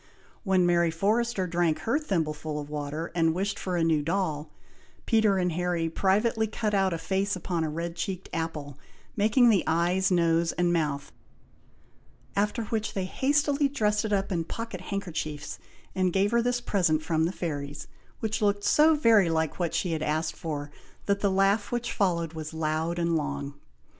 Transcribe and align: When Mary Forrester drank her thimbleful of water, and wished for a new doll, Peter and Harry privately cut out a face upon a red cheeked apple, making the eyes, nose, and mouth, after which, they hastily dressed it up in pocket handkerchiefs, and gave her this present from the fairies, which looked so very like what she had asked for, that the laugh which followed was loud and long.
When 0.43 0.65
Mary 0.65 0.89
Forrester 0.89 1.45
drank 1.45 1.81
her 1.81 1.99
thimbleful 1.99 2.59
of 2.59 2.71
water, 2.71 3.11
and 3.13 3.35
wished 3.35 3.59
for 3.59 3.77
a 3.77 3.83
new 3.83 4.01
doll, 4.01 4.49
Peter 5.05 5.37
and 5.37 5.51
Harry 5.51 5.89
privately 5.89 6.47
cut 6.47 6.73
out 6.73 6.91
a 6.91 6.97
face 6.97 7.35
upon 7.35 7.63
a 7.63 7.69
red 7.69 7.95
cheeked 7.97 8.27
apple, 8.33 8.79
making 9.15 9.49
the 9.51 9.63
eyes, 9.67 10.09
nose, 10.09 10.53
and 10.53 10.73
mouth, 10.73 11.11
after 12.35 12.63
which, 12.63 12.95
they 12.95 13.05
hastily 13.05 13.67
dressed 13.69 14.03
it 14.03 14.11
up 14.11 14.31
in 14.31 14.43
pocket 14.43 14.81
handkerchiefs, 14.81 15.59
and 15.93 16.11
gave 16.13 16.31
her 16.31 16.41
this 16.41 16.61
present 16.61 17.03
from 17.03 17.25
the 17.25 17.31
fairies, 17.31 17.85
which 18.21 18.41
looked 18.41 18.63
so 18.63 18.95
very 18.95 19.29
like 19.29 19.59
what 19.59 19.75
she 19.75 19.91
had 19.91 20.01
asked 20.01 20.35
for, 20.35 20.71
that 21.05 21.19
the 21.19 21.29
laugh 21.29 21.71
which 21.71 21.93
followed 21.93 22.33
was 22.33 22.55
loud 22.55 22.97
and 22.97 23.15
long. 23.15 23.53